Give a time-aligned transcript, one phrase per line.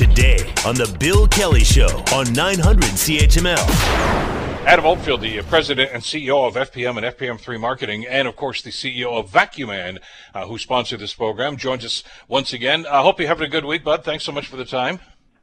[0.00, 3.68] today on The Bill Kelly Show on 900 CHML.
[4.64, 8.70] Adam Oldfield, the president and CEO of FPM and FPM3 Marketing, and of course the
[8.70, 9.98] CEO of Vacuuman,
[10.34, 12.86] uh, who sponsored this program, joins us once again.
[12.86, 14.02] I hope you're having a good week, bud.
[14.02, 15.00] Thanks so much for the time.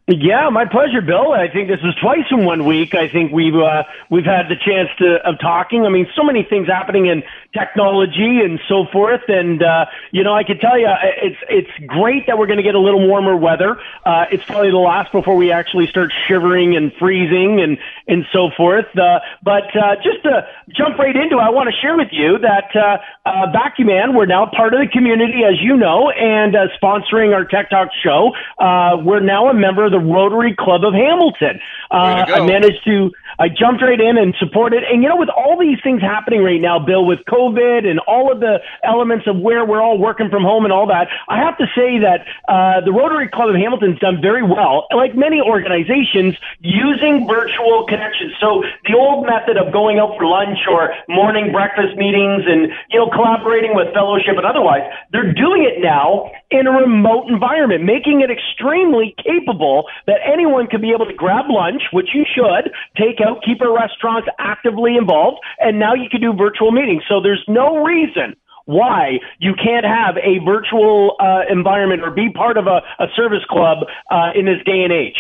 [0.10, 1.34] Yeah, my pleasure, Bill.
[1.34, 2.96] I think this is twice in one week.
[2.96, 5.86] I think we've uh, we've had the chance to of talking.
[5.86, 10.34] I mean, so many things happening in technology and so forth, and uh, you know,
[10.34, 10.88] I can tell you,
[11.21, 13.82] it's it's great that we're going to get a little warmer weather.
[14.06, 18.50] Uh, it's probably the last before we actually start shivering and freezing and and so
[18.56, 18.88] forth.
[18.96, 22.39] Uh, but uh, just to jump right into, it, I want to share with you
[22.39, 26.68] that uh, uh, Vacuuman, we're now part of the community, as you know, and uh,
[26.82, 28.32] sponsoring our Tech Talk show.
[28.57, 31.60] Uh, we're now a member of the the Rotary Club of Hamilton.
[31.89, 34.83] Uh, I managed to, I jumped right in and supported.
[34.83, 38.31] And you know, with all these things happening right now, Bill, with COVID and all
[38.31, 41.58] of the elements of where we're all working from home and all that, I have
[41.58, 46.36] to say that uh, the Rotary Club of Hamilton's done very well, like many organizations,
[46.59, 48.34] using virtual connections.
[48.42, 53.00] So the old method of going out for lunch or morning breakfast meetings and, you
[53.00, 58.22] know, collaborating with fellowship and otherwise, they're doing it now in a remote environment, making
[58.22, 63.22] it extremely capable that anyone could be able to grab lunch, which you should, take
[63.22, 67.03] out, keep our restaurants actively involved, and now you can do virtual meetings.
[67.08, 68.35] So there's no reason
[68.66, 73.44] why you can't have a virtual uh, environment or be part of a, a service
[73.50, 73.80] club
[74.11, 75.17] uh, in this day and age.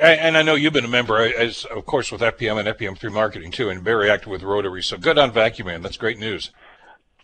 [0.00, 3.50] And I know you've been a member, as of course, with FPM and FPM3 marketing
[3.50, 4.82] too, and very active with Rotary.
[4.82, 5.82] So good on Vacuuman.
[5.82, 6.50] That's great news.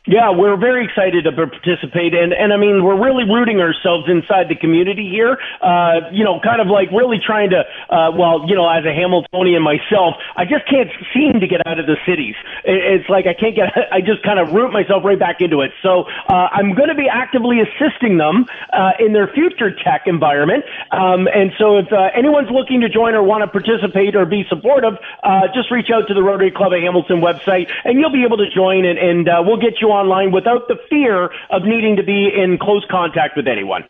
[0.09, 4.49] Yeah, we're very excited to participate, and and I mean we're really rooting ourselves inside
[4.49, 5.37] the community here.
[5.61, 7.61] Uh, you know, kind of like really trying to.
[7.93, 11.77] Uh, well, you know, as a Hamiltonian myself, I just can't seem to get out
[11.77, 12.41] of the cities.
[12.65, 13.69] It's like I can't get.
[13.93, 15.77] I just kind of root myself right back into it.
[15.85, 20.65] So uh, I'm going to be actively assisting them uh, in their future tech environment.
[20.89, 24.49] Um, and so if uh, anyone's looking to join or want to participate or be
[24.49, 28.25] supportive, uh, just reach out to the Rotary Club of Hamilton website, and you'll be
[28.25, 31.63] able to join, and, and uh, we'll get you on online without the fear of
[31.65, 33.85] needing to be in close contact with anyone.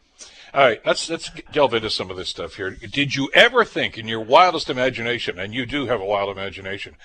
[0.55, 2.71] All right, let's let's delve into some of this stuff here.
[2.71, 6.97] Did you ever think, in your wildest imagination, and you do have a wild imagination,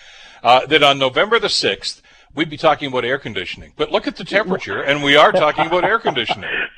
[0.41, 2.01] uh, that on November the sixth
[2.33, 3.73] we'd be talking about air conditioning?
[3.75, 6.49] But look at the temperature, and we are talking about air conditioning.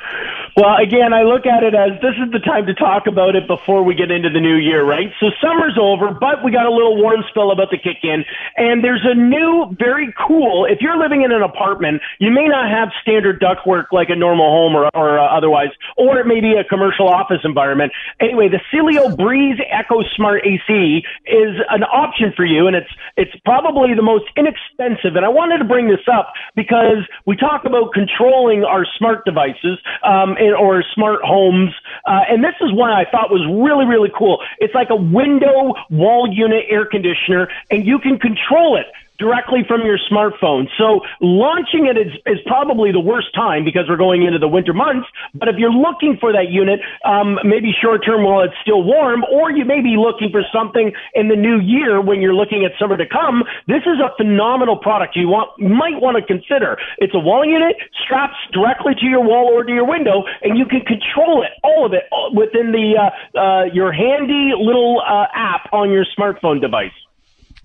[0.56, 3.46] Well, again, I look at it as this is the time to talk about it
[3.46, 5.12] before we get into the new year, right?
[5.20, 8.24] So summer's over, but we got a little warm spell about to kick in.
[8.56, 12.72] And there's a new, very cool, if you're living in an apartment, you may not
[12.72, 16.56] have standard ductwork like a normal home or, or uh, otherwise, or it may be
[16.56, 17.92] a commercial office environment.
[18.22, 23.36] Anyway, the Sileo Breeze Echo Smart AC is an option for you, and it's, it's
[23.44, 25.18] probably the most inexpensive.
[25.20, 29.84] And I wanted to bring this up because we talk about controlling our smart devices.
[30.02, 31.72] Um, or smart homes.
[32.06, 34.42] Uh, and this is one I thought was really, really cool.
[34.60, 39.82] It's like a window wall unit air conditioner, and you can control it directly from
[39.82, 40.68] your smartphone.
[40.78, 44.74] So launching it is, is probably the worst time because we're going into the winter
[44.74, 45.08] months.
[45.34, 49.24] But if you're looking for that unit, um, maybe short term while it's still warm,
[49.32, 52.72] or you may be looking for something in the new year when you're looking at
[52.80, 56.78] summer to come, this is a phenomenal product you want might want to consider.
[56.98, 60.66] It's a wall unit, straps directly to your wall or to your window, and you
[60.66, 62.04] can control it, all of it,
[62.34, 66.92] within the uh, uh, your handy little uh, app on your smartphone device.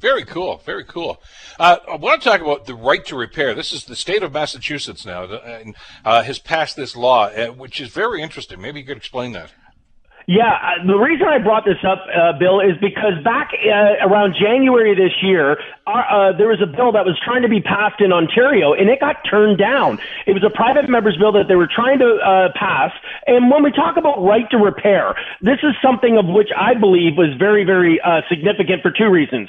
[0.00, 0.62] Very cool.
[0.64, 1.22] Very cool.
[1.58, 3.54] Uh, I want to talk about the right to repair.
[3.54, 7.82] This is the state of Massachusetts now and, uh, has passed this law, uh, which
[7.82, 8.62] is very interesting.
[8.62, 9.52] Maybe you could explain that.
[10.26, 14.36] Yeah, uh, the reason I brought this up, uh, Bill, is because back uh, around
[14.40, 15.58] January this year,
[15.90, 19.00] uh, there was a bill that was trying to be passed in Ontario, and it
[19.00, 19.98] got turned down.
[20.26, 22.92] It was a private member's bill that they were trying to uh, pass.
[23.26, 27.16] And when we talk about right to repair, this is something of which I believe
[27.16, 29.48] was very, very uh, significant for two reasons.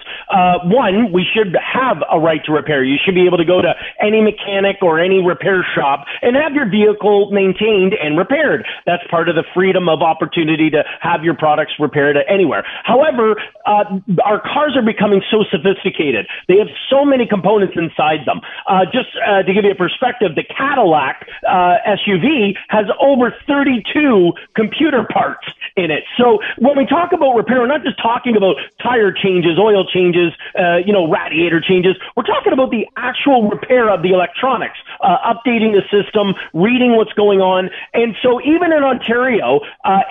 [0.66, 2.84] one, we should have a right to repair.
[2.84, 6.54] You should be able to go to any mechanic or any repair shop and have
[6.54, 8.66] your vehicle maintained and repaired.
[8.86, 12.64] That's part of the freedom of opportunity to have your products repaired anywhere.
[12.84, 16.28] However, uh, our cars are becoming so sophisticated.
[16.48, 18.42] They have so many components inside them.
[18.68, 24.34] Uh, just uh, to give you a perspective, the Cadillac uh, SUV has over 32
[24.56, 26.04] computer parts in it.
[26.18, 30.34] So when we talk about repair, we're not just talking about tire changes, oil changes,
[30.58, 31.96] uh, you know, radiator changes.
[32.16, 37.14] We're talking about the actual repair of the electronics, uh, updating the system, reading what's
[37.14, 37.70] going on.
[37.94, 39.62] And so even in Ontario,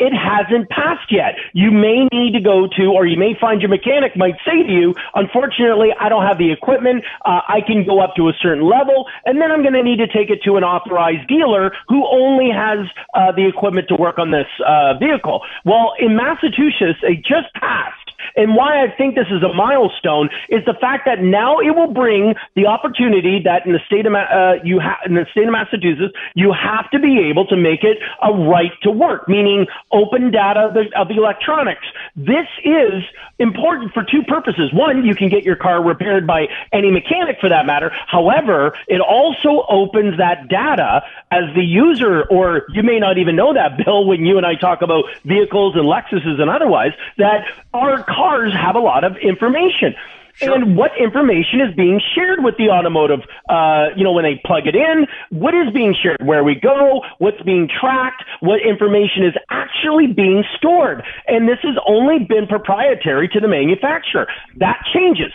[0.01, 1.37] it has hasn't passed yet.
[1.53, 4.73] You may need to go to, or you may find your mechanic might say to
[4.73, 7.05] you, unfortunately, I don't have the equipment.
[7.25, 9.99] Uh, I can go up to a certain level, and then I'm going to need
[9.99, 12.85] to take it to an authorized dealer who only has
[13.15, 15.41] uh, the equipment to work on this uh, vehicle.
[15.65, 20.65] Well, in Massachusetts, they just passed and why I think this is a milestone is
[20.67, 24.63] the fact that now it will bring the opportunity that in the state of uh,
[24.65, 27.99] you ha- in the state of Massachusetts you have to be able to make it
[28.23, 31.87] a right to work, meaning open data of the, of the electronics.
[32.17, 33.03] This is
[33.39, 34.73] important for two purposes.
[34.73, 37.91] One, you can get your car repaired by any mechanic for that matter.
[38.07, 43.55] However, it also opens that data as the user, or you may not even know
[43.55, 48.03] that, Bill, when you and I talk about vehicles and Lexuses and otherwise, that our
[48.03, 49.95] cars have a lot of information.
[50.41, 50.55] Sure.
[50.55, 54.67] And what information is being shared with the automotive, uh, you know, when they plug
[54.67, 59.35] it in, what is being shared, where we go, what's being tracked, what information is
[59.51, 61.03] actually being stored.
[61.29, 64.27] And this has only been proprietary to the manufacturer.
[64.57, 65.33] That changes.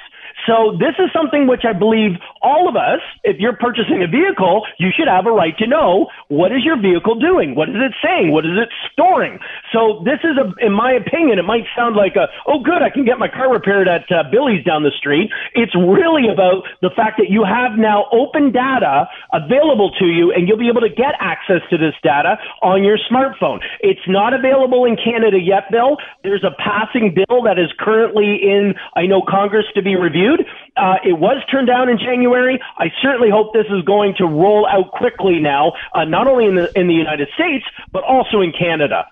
[0.48, 4.62] So this is something which I believe all of us, if you're purchasing a vehicle,
[4.78, 7.58] you should have a right to know what is your vehicle doing?
[7.58, 8.30] What is it saying?
[8.30, 9.40] What is it storing?
[9.74, 12.94] So this is a, in my opinion, it might sound like a, oh good, I
[12.94, 15.34] can get my car repaired at uh, Billy's down the street.
[15.58, 20.48] It's really about the fact that you have now open data available to you and
[20.48, 23.66] you'll be able to get access to this data on your smartphone.
[23.82, 25.98] It's not available in Canada yet, Bill.
[26.22, 30.46] There's a passing bill that is currently in, I know, Congress to be reviewed
[30.78, 32.35] uh, it was turned down in January.
[32.78, 36.56] I certainly hope this is going to roll out quickly now, uh, not only in
[36.56, 39.06] the in the United States but also in Canada.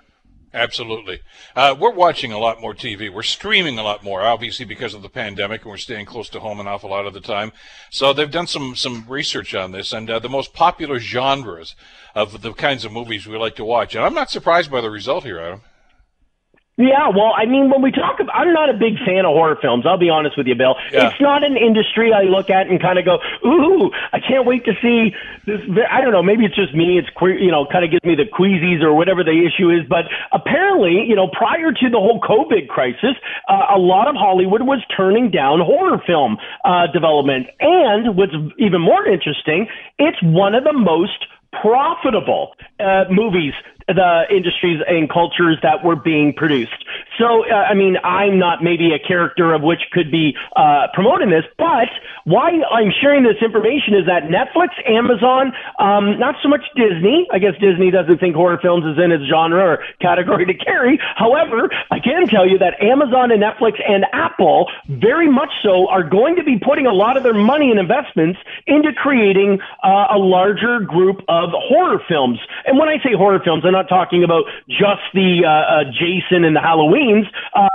[0.53, 1.19] Absolutely.
[1.55, 3.11] Uh, we're watching a lot more TV.
[3.11, 6.39] We're streaming a lot more, obviously, because of the pandemic, and we're staying close to
[6.39, 7.51] home an awful lot of the time.
[7.89, 11.75] So they've done some, some research on this, and uh, the most popular genres
[12.13, 13.95] of the kinds of movies we like to watch.
[13.95, 15.61] And I'm not surprised by the result here, Adam.
[16.75, 19.57] Yeah, well, I mean, when we talk about, I'm not a big fan of horror
[19.61, 19.85] films.
[19.85, 20.73] I'll be honest with you, Bill.
[20.91, 21.09] Yeah.
[21.09, 24.65] It's not an industry I look at and kind of go, ooh, I can't wait
[24.65, 25.13] to see
[25.45, 25.61] this.
[25.91, 26.97] I don't know, maybe it's just me.
[26.97, 29.85] It's, queer you know, kind of gives me the queasies or whatever the issue is.
[29.87, 34.63] But apparently, you know, prior to the whole COVID crisis, uh, a lot of Hollywood
[34.63, 37.53] was turning down horror film uh, development.
[37.59, 39.67] And what's even more interesting,
[39.99, 41.27] it's one of the most
[41.61, 43.53] profitable uh, movies
[43.87, 46.85] the industries and cultures that were being produced.
[47.19, 51.29] So, uh, I mean, I'm not maybe a character of which could be uh, promoting
[51.29, 51.89] this, but
[52.25, 57.27] why I'm sharing this information is that Netflix, Amazon, um, not so much Disney.
[57.31, 60.99] I guess Disney doesn't think horror films is in its genre or category to carry.
[61.15, 66.03] However, I can tell you that Amazon and Netflix and Apple very much so are
[66.03, 70.17] going to be putting a lot of their money and investments into creating uh, a
[70.17, 72.39] larger group of horror films.
[72.65, 76.43] And when I say horror films, I'm not talking about just the uh, uh, Jason
[76.43, 76.61] and the
[77.55, 77.67] Uh,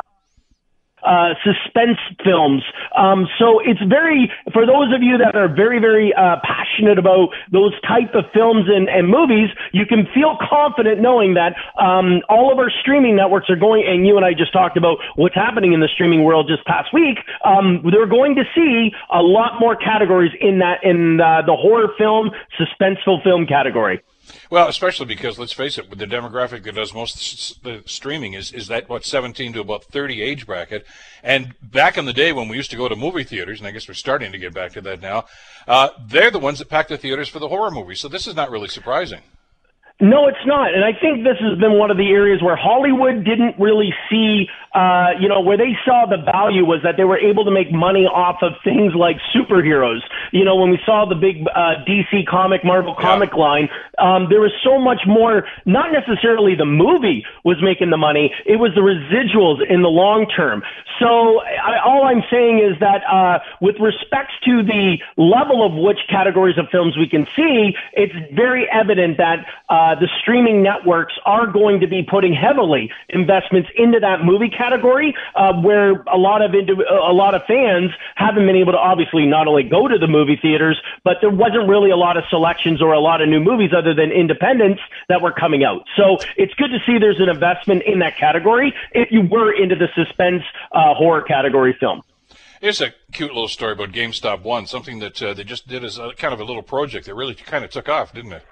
[1.02, 2.62] uh, suspense films.
[2.96, 7.28] Um, so it's very, for those of you that are very, very uh, passionate about
[7.52, 12.50] those type of films and, and movies, you can feel confident knowing that um, all
[12.52, 15.72] of our streaming networks are going, and you and I just talked about what's happening
[15.72, 17.18] in the streaming world just past week.
[17.44, 21.88] Um, they're going to see a lot more categories in that, in uh, the horror
[21.96, 24.02] film, suspenseful film category.
[24.50, 28.52] Well, especially because let's face it, with the demographic that does most the streaming is
[28.52, 30.86] is that what 17 to about 30 age bracket.
[31.22, 33.70] And back in the day when we used to go to movie theaters, and I
[33.70, 35.26] guess we're starting to get back to that now,
[35.66, 38.00] uh, they're the ones that pack the theaters for the horror movies.
[38.00, 39.22] So this is not really surprising.
[40.00, 40.74] No, it's not.
[40.74, 44.46] And I think this has been one of the areas where Hollywood didn't really see,
[44.72, 47.72] uh, you know, where they saw the value was that they were able to make
[47.72, 49.98] money off of things like superheroes.
[50.30, 53.42] You know, when we saw the big uh, DC comic, Marvel comic yeah.
[53.42, 53.68] line,
[53.98, 58.62] um, there was so much more, not necessarily the movie was making the money, it
[58.62, 60.62] was the residuals in the long term.
[61.00, 65.98] So I, all I'm saying is that uh, with respects to the level of which
[66.08, 71.14] categories of films we can see, it's very evident that uh, uh, the streaming networks
[71.24, 76.42] are going to be putting heavily investments into that movie category, uh, where a lot
[76.42, 79.96] of indiv- a lot of fans haven't been able to obviously not only go to
[79.96, 83.28] the movie theaters, but there wasn't really a lot of selections or a lot of
[83.28, 85.84] new movies other than independents that were coming out.
[85.96, 89.76] So it's good to see there's an investment in that category if you were into
[89.76, 90.42] the suspense
[90.90, 92.02] uh, horror category film.
[92.60, 95.98] Here's a cute little story about GameStop One, something that uh, they just did as
[95.98, 98.42] a, kind of a little project that really kind of took off, didn't it?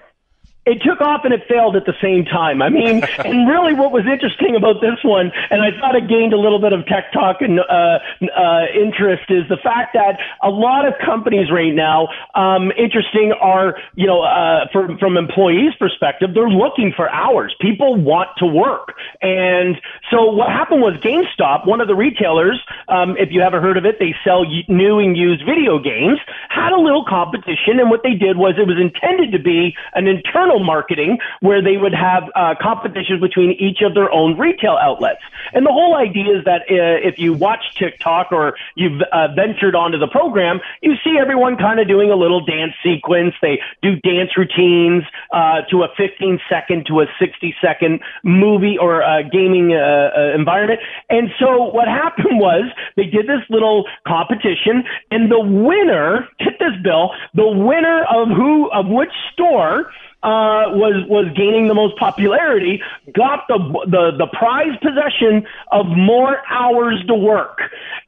[0.67, 2.61] It took off and it failed at the same time.
[2.61, 6.33] I mean, and really what was interesting about this one, and I thought it gained
[6.33, 10.49] a little bit of tech talk and uh, uh, interest, is the fact that a
[10.49, 16.35] lot of companies right now, um, interesting, are you know, uh, from from employees' perspective,
[16.35, 17.55] they're looking for hours.
[17.61, 19.79] People want to work, and
[20.11, 22.59] so what happened was GameStop, one of the retailers,
[22.89, 26.19] um, if you haven't heard of it, they sell new and used video games,
[26.49, 30.07] had a little competition, and what they did was it was intended to be an
[30.07, 35.21] internal marketing where they would have uh, competitions between each of their own retail outlets.
[35.53, 39.75] And the whole idea is that uh, if you watch TikTok or you've uh, ventured
[39.75, 43.33] onto the program, you see everyone kind of doing a little dance sequence.
[43.41, 49.03] They do dance routines uh, to a 15 second to a 60 second movie or
[49.03, 50.79] uh, gaming uh, environment.
[51.09, 56.73] And so what happened was they did this little competition, and the winner, get this,
[56.83, 59.91] Bill, the winner of who of which store
[60.23, 62.81] uh, was was gaining the most popularity,
[63.13, 67.59] got the the the prize possession of more hours to work.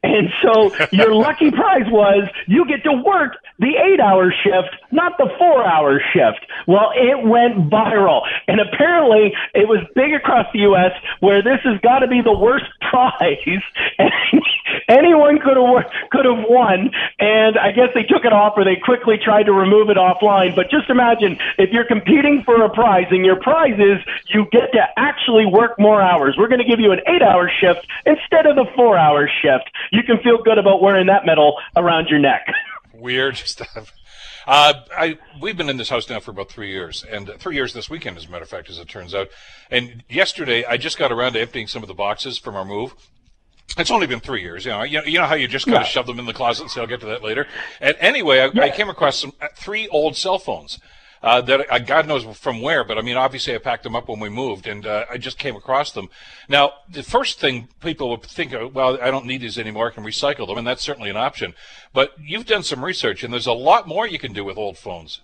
[0.02, 5.18] And so your lucky prize was you get to work the eight hour shift, not
[5.18, 6.44] the four hour shift.
[6.66, 8.22] Well, it went viral.
[8.48, 10.92] And apparently it was big across the U.S.
[11.20, 13.62] where this has got to be the worst prize.
[14.88, 16.90] anyone could have could have won.
[17.20, 20.56] And I guess they took it off or they quickly tried to remove it offline.
[20.56, 24.00] But just imagine if you're competing for a prize and your prize is
[24.32, 26.34] you get to actually work more hours.
[26.38, 29.70] We're going to give you an eight hour shift instead of the four hour shift.
[29.92, 32.46] You can feel good about wearing that medal around your neck.
[33.00, 33.92] Weird stuff.
[34.46, 37.72] Uh, I we've been in this house now for about three years, and three years
[37.72, 39.28] this weekend, as a matter of fact, as it turns out.
[39.70, 42.94] And yesterday, I just got around to emptying some of the boxes from our move.
[43.78, 44.82] It's only been three years, you know.
[44.82, 46.80] You, you know how you just kind of shove them in the closet and say,
[46.80, 47.46] "I'll get to that later."
[47.80, 48.62] And anyway, I, yeah.
[48.62, 50.78] I came across some uh, three old cell phones
[51.22, 54.08] uh, that uh, God knows from where, but I mean, obviously I packed them up
[54.08, 56.08] when we moved, and uh, I just came across them.
[56.48, 59.94] Now, the first thing people would think, of, well, I don't need these anymore, I
[59.94, 61.54] can recycle them, and that's certainly an option.
[61.92, 64.78] But you've done some research, and there's a lot more you can do with old
[64.78, 65.20] phones.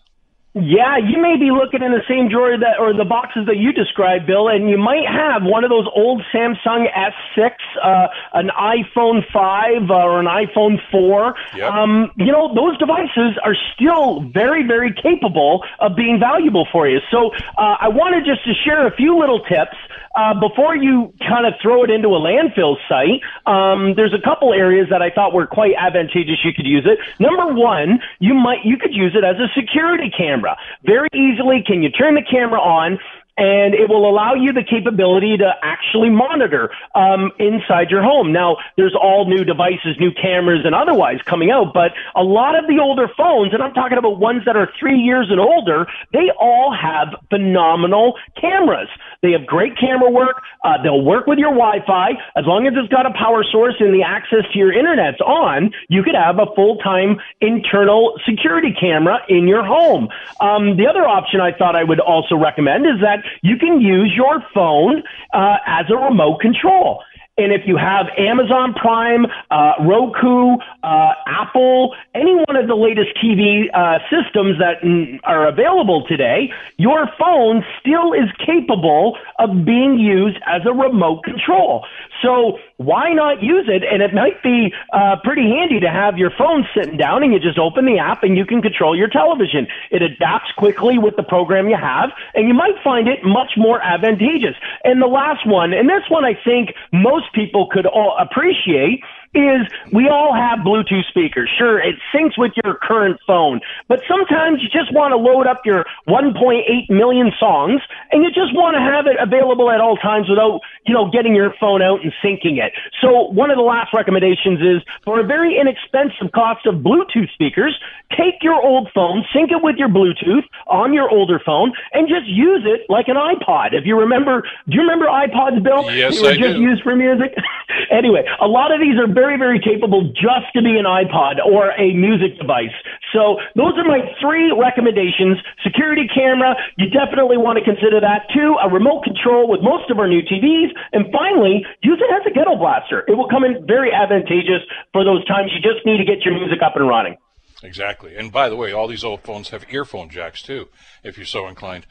[0.57, 3.77] Yeah, you may be looking in the same drawer that or the boxes that you
[3.77, 7.53] described, Bill, and you might have one of those old Samsung S6,
[7.85, 11.35] uh, an iPhone 5 or an iPhone 4.
[11.57, 11.71] Yep.
[11.71, 17.01] Um, you know, those devices are still very, very capable of being valuable for you.
[17.11, 19.77] So uh, I wanted just to share a few little tips
[20.17, 24.55] uh, before you kind of throw it into a landfill site, um, there's a couple
[24.55, 26.41] areas that I thought were quite advantageous.
[26.43, 26.99] You could use it.
[27.21, 30.46] Number one, you might you could use it as a security camera
[30.85, 31.62] very easily.
[31.67, 32.99] Can you turn the camera on?
[33.37, 38.33] And it will allow you the capability to actually monitor um, inside your home.
[38.33, 42.66] Now, there's all new devices, new cameras, and otherwise coming out, but a lot of
[42.66, 46.31] the older phones, and I'm talking about ones that are three years and older, they
[46.40, 48.88] all have phenomenal cameras.
[49.23, 50.43] They have great camera work.
[50.64, 53.93] Uh, they'll work with your Wi-Fi as long as it's got a power source and
[53.93, 55.73] the access to your internet's on.
[55.88, 60.09] You could have a full-time internal security camera in your home.
[60.40, 64.12] Um, the other option I thought I would also recommend is that you can use
[64.14, 65.02] your phone
[65.33, 67.02] uh, as a remote control.
[67.38, 73.11] And if you have Amazon Prime, uh, Roku, uh, Apple, any one of the latest
[73.23, 74.80] TV uh, systems that
[75.25, 81.85] are available today, your phone still is capable of being used as a remote control.
[82.23, 83.83] So why not use it?
[83.83, 87.40] And it might be uh, pretty handy to have your phone sitting down and you
[87.40, 89.66] just open the app and you can control your television.
[89.90, 93.80] It adapts quickly with the program you have, and you might find it much more
[93.83, 94.56] advantageous.
[94.85, 99.00] And the last one, and this one I think most people could all appreciate
[99.37, 101.50] is we all have Bluetooth speakers.
[101.59, 105.61] Sure, it syncs with your current phone, but sometimes you just want to load up
[105.64, 110.28] your 1.8 million songs and you just want to have it available at all times
[110.28, 112.73] without, you know, getting your phone out and syncing it.
[113.00, 117.76] So one of the last recommendations is for a very inexpensive cost of Bluetooth speakers,
[118.16, 122.26] take your old phone, sync it with your Bluetooth on your older phone and just
[122.26, 123.75] use it like an iPod.
[123.75, 125.90] If you remember, do you remember iPods, Bill?
[125.90, 126.62] Yes, they were I just do.
[126.62, 127.35] used for music.
[127.90, 131.42] anyway, a lot of these are very, very very capable just to be an iPod
[131.42, 132.75] or a music device.
[133.11, 135.42] So those are my three recommendations.
[135.66, 138.30] Security camera, you definitely want to consider that.
[138.30, 140.71] Two, a remote control with most of our new TVs.
[140.92, 143.02] And finally, use it as a ghetto blaster.
[143.09, 146.35] It will come in very advantageous for those times you just need to get your
[146.35, 147.16] music up and running.
[147.62, 148.14] Exactly.
[148.14, 150.68] And by the way, all these old phones have earphone jacks too,
[151.02, 151.87] if you're so inclined.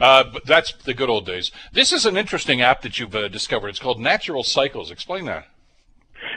[0.00, 1.52] Uh, but that's the good old days.
[1.72, 3.68] This is an interesting app that you've uh, discovered.
[3.68, 4.90] It's called Natural Cycles.
[4.90, 5.46] Explain that.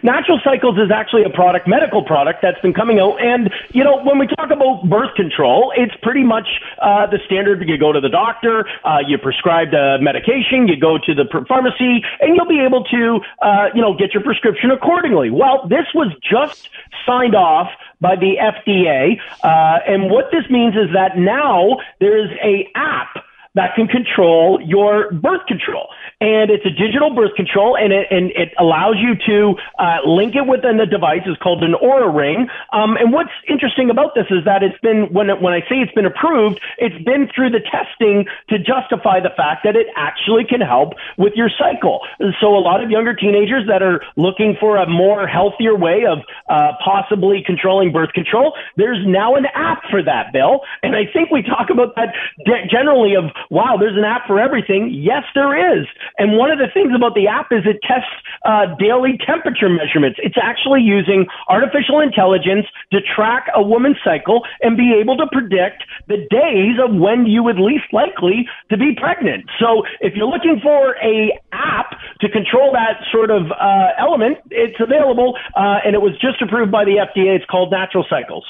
[0.03, 3.21] Natural Cycles is actually a product, medical product that's been coming out.
[3.23, 6.47] And, you know, when we talk about birth control, it's pretty much
[6.81, 7.63] uh, the standard.
[7.67, 12.03] You go to the doctor, uh, you prescribe the medication, you go to the pharmacy,
[12.19, 15.29] and you'll be able to, uh, you know, get your prescription accordingly.
[15.29, 16.69] Well, this was just
[17.05, 19.19] signed off by the FDA.
[19.41, 23.12] Uh, and what this means is that now there's a app
[23.55, 25.87] that can control your birth control
[26.23, 30.35] and it's a digital birth control, and it and it allows you to uh, link
[30.35, 31.19] it within the device.
[31.25, 32.47] It's called an Oura Ring.
[32.71, 35.83] Um, and what's interesting about this is that it's been when it, when I say
[35.83, 40.45] it's been approved, it's been through the testing to justify the fact that it actually
[40.47, 41.99] can help with your cycle.
[42.39, 46.19] So a lot of younger teenagers that are looking for a more healthier way of
[46.47, 50.61] uh, possibly controlling birth control, there's now an app for that, Bill.
[50.83, 52.15] And I think we talk about that
[52.71, 54.91] generally of wow, there's an app for everything.
[54.93, 55.85] Yes, there is.
[56.17, 58.11] And one of the things about the app is it tests
[58.45, 60.19] uh, daily temperature measurements.
[60.21, 65.83] It's actually using artificial intelligence to track a woman's cycle and be able to predict
[66.07, 69.45] the days of when you would least likely to be pregnant.
[69.59, 74.79] So if you're looking for a app to control that sort of uh, element, it's
[74.79, 77.35] available, uh, and it was just approved by the FDA.
[77.35, 78.45] It's called Natural Cycles.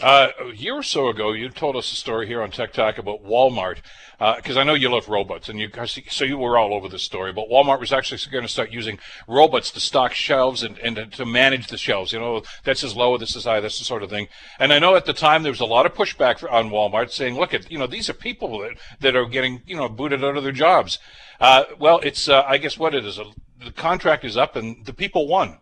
[0.00, 2.98] Uh, a year or so ago, you told us a story here on Tech Talk
[2.98, 3.78] about Walmart,
[4.36, 5.68] because uh, I know you love robots, and you
[6.08, 7.32] so you were all over the story.
[7.32, 11.26] But Walmart was actually going to start using robots to stock shelves and, and to
[11.26, 12.12] manage the shelves.
[12.12, 14.28] You know, this is low, this is high, this sort of thing.
[14.60, 17.34] And I know at the time there was a lot of pushback on Walmart saying,
[17.34, 20.36] "Look, at you know, these are people that, that are getting you know booted out
[20.36, 21.00] of their jobs."
[21.40, 23.18] Uh, well, it's uh, I guess what it is.
[23.58, 25.58] The contract is up, and the people won.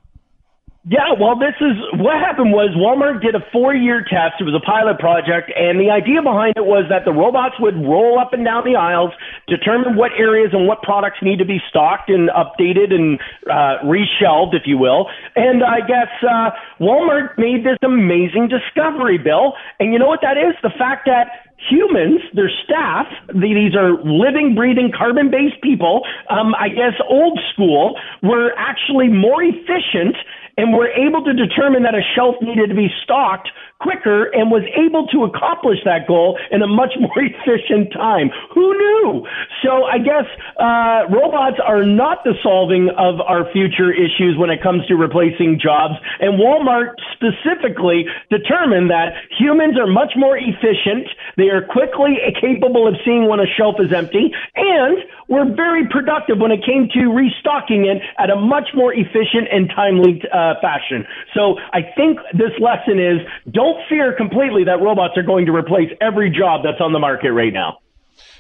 [0.87, 4.39] Yeah, well, this is what happened was Walmart did a four year test.
[4.39, 7.75] It was a pilot project, and the idea behind it was that the robots would
[7.75, 9.11] roll up and down the aisles,
[9.51, 13.19] determine what areas and what products need to be stocked and updated and
[13.51, 15.11] uh, reshelved, if you will.
[15.35, 19.59] And I guess uh, Walmart made this amazing discovery, Bill.
[19.83, 20.55] And you know what that is?
[20.63, 26.69] The fact that humans, their staff, these are living, breathing, carbon based people, um, I
[26.69, 30.15] guess old school, were actually more efficient
[30.57, 33.49] and were able to determine that a shelf needed to be stocked
[33.81, 38.31] quicker and was able to accomplish that goal in a much more efficient time.
[38.55, 39.27] Who knew?
[39.63, 40.25] So I guess
[40.57, 45.61] uh, robots are not the solving of our future issues when it comes to replacing
[45.61, 45.95] jobs.
[46.21, 51.09] And Walmart specifically determined that humans are much more efficient.
[51.37, 54.99] They are quickly capable of seeing when a shelf is empty and
[55.29, 59.69] were very productive when it came to restocking it at a much more efficient and
[59.75, 61.07] timely uh, fashion.
[61.35, 65.91] So I think this lesson is don't fear completely that robots are going to replace
[66.01, 67.79] every job that's on the market right now.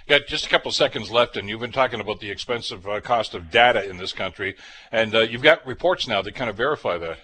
[0.09, 3.35] Got just a couple seconds left, and you've been talking about the expensive uh, cost
[3.35, 4.55] of data in this country,
[4.93, 7.19] and uh, you've got reports now that kind of verify that.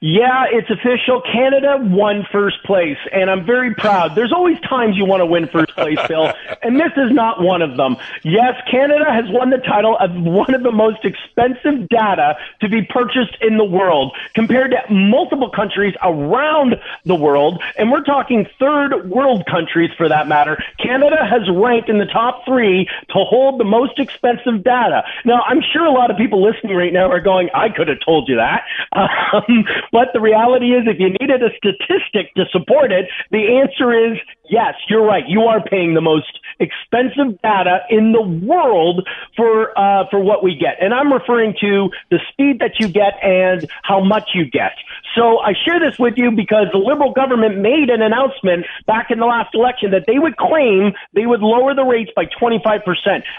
[0.00, 1.22] Yeah, it's official.
[1.22, 4.14] Canada won first place, and I'm very proud.
[4.14, 6.32] There's always times you want to win first place, Bill,
[6.62, 7.96] and this is not one of them.
[8.22, 12.82] Yes, Canada has won the title of one of the most expensive data to be
[12.82, 19.08] purchased in the world compared to multiple countries around the world, and we're talking third
[19.08, 20.62] world countries for that matter.
[20.78, 25.04] Canada has ranked in the top three to hold the most expensive data.
[25.24, 27.98] Now, I'm sure a lot of people listening right now are going, I could have
[28.04, 28.64] told you that.
[29.32, 33.92] Um, but the reality is, if you needed a statistic to support it, the answer
[33.92, 34.18] is
[34.48, 35.24] yes, you're right.
[35.26, 40.56] You are paying the most expensive data in the world for uh, for what we
[40.56, 44.72] get, and I'm referring to the speed that you get and how much you get.
[45.14, 49.18] So I share this with you because the Liberal government made an announcement back in
[49.18, 52.84] the last election that they would claim they would lower the rates by 25%.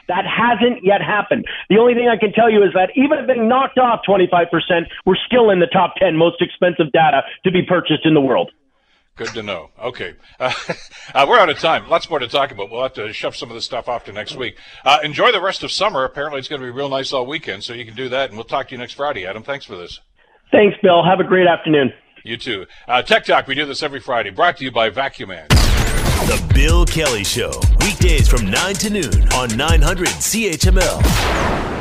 [0.07, 1.45] That hasn't yet happened.
[1.69, 4.49] The only thing I can tell you is that even if they knocked off 25%,
[5.05, 8.51] we're still in the top 10 most expensive data to be purchased in the world.
[9.17, 9.71] Good to know.
[9.81, 10.15] Okay.
[10.39, 10.51] Uh,
[11.15, 11.89] uh, we're out of time.
[11.89, 12.69] Lots more to talk about.
[12.69, 14.55] We'll have to shove some of this stuff off to next week.
[14.85, 16.03] Uh, enjoy the rest of summer.
[16.03, 18.29] Apparently, it's going to be real nice all weekend, so you can do that.
[18.29, 19.41] And we'll talk to you next Friday, Adam.
[19.41, 19.99] Thanks for this.
[20.51, 21.03] Thanks, Bill.
[21.03, 21.91] Have a great afternoon.
[22.23, 22.67] You too.
[22.87, 24.29] Uh, Tech Talk, we do this every Friday.
[24.29, 25.47] Brought to you by Vacuuman.
[25.47, 27.51] The Bill Kelly Show.
[27.79, 31.76] Weekdays from 9 to noon on 900 CHML.